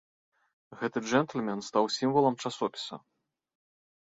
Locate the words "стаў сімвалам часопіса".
1.67-2.95